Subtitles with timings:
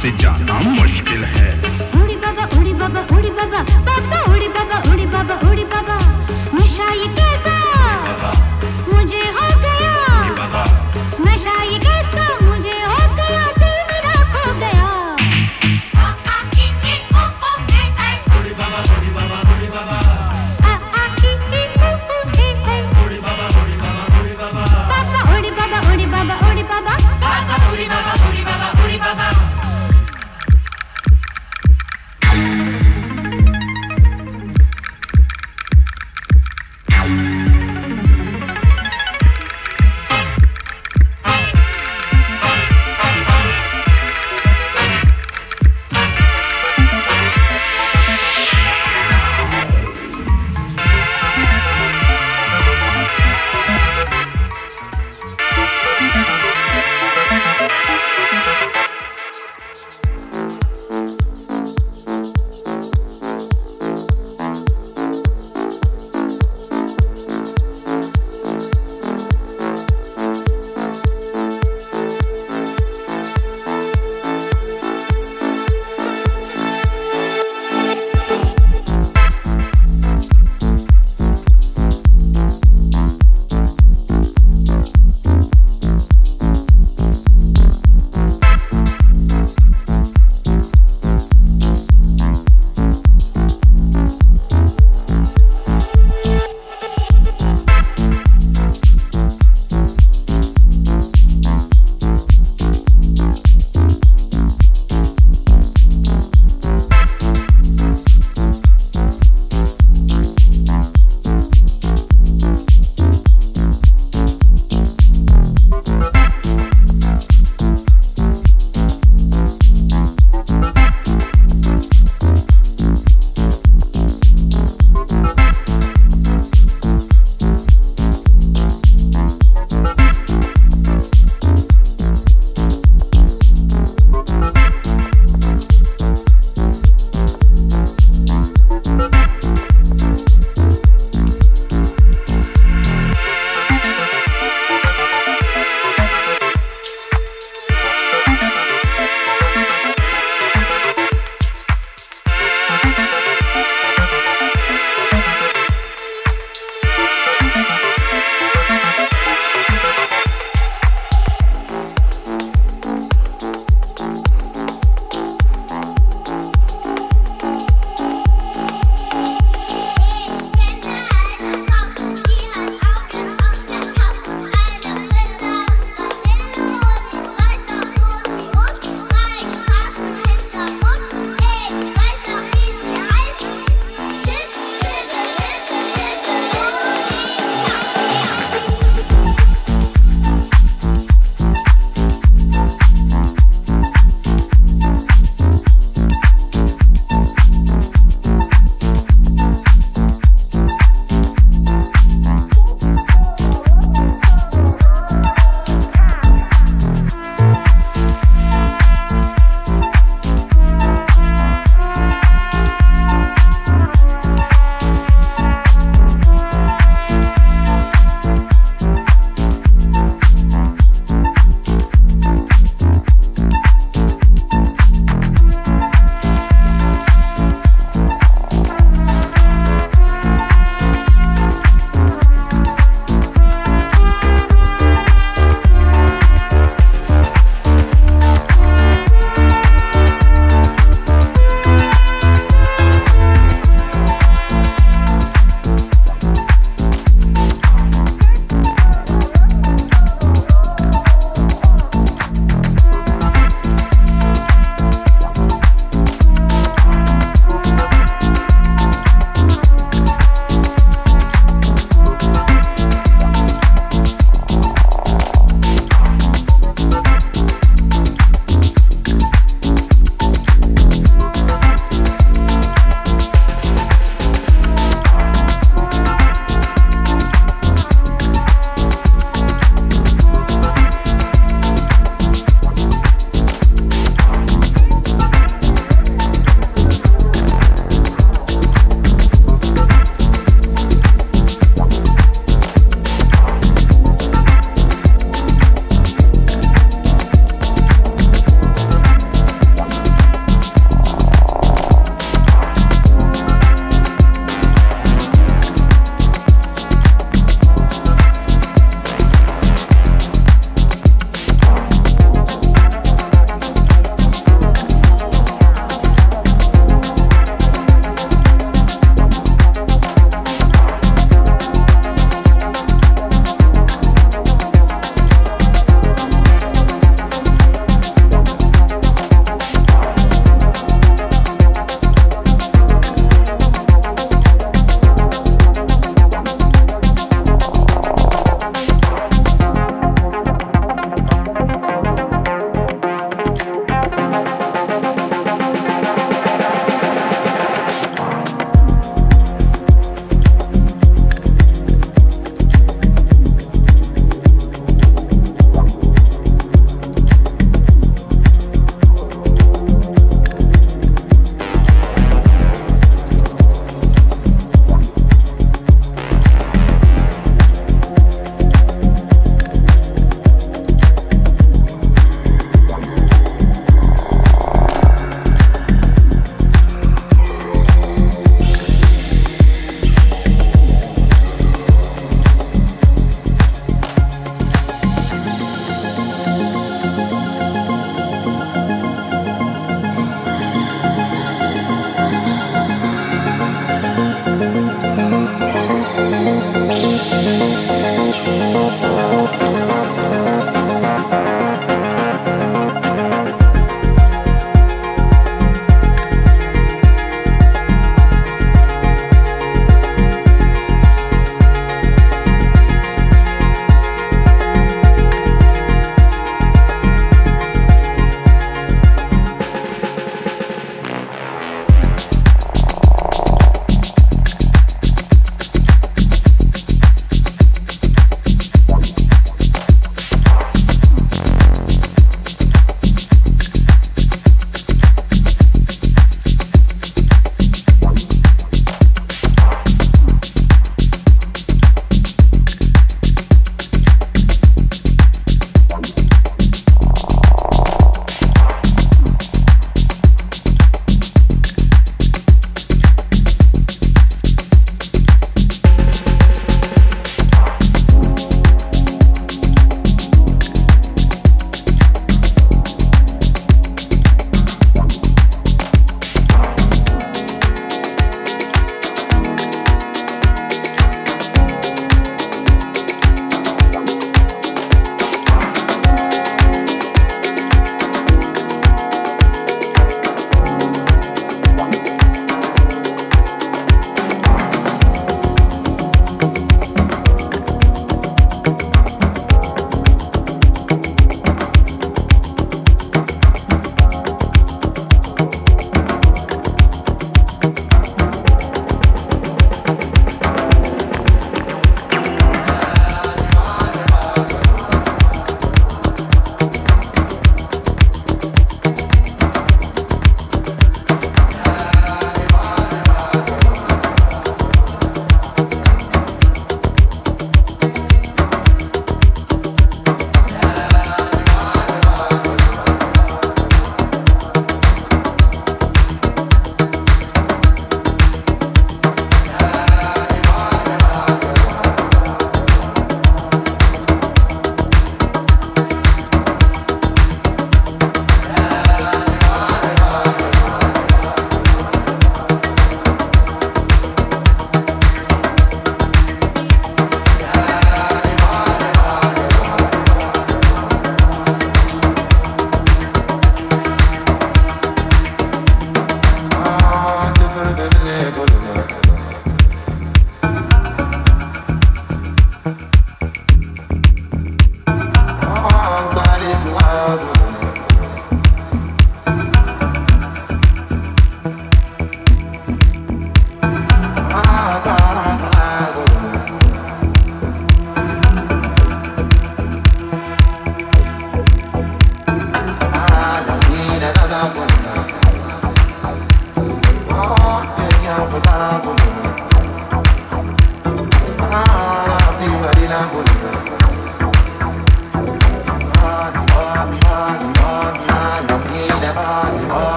[0.00, 1.39] से जाना मुश्किल है।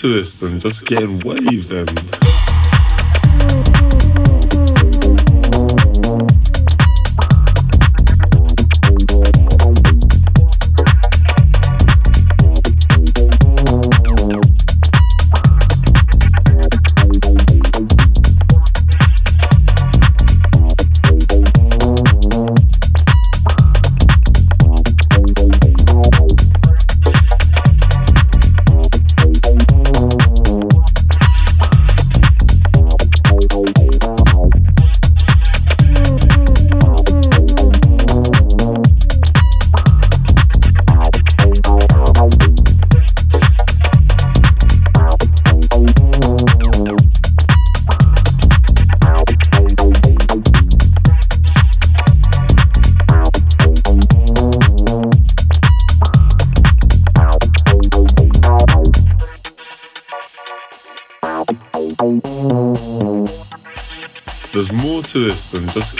[0.00, 2.19] To than just getting waved and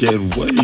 [0.01, 0.60] this than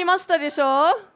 [0.00, 1.09] りましたでしょ